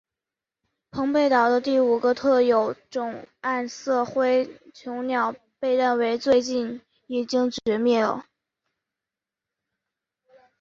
[0.89, 7.51] 澎贝岛的第五个特有种暗色辉椋鸟被认为最近已经
[7.83, 8.25] 灭绝了。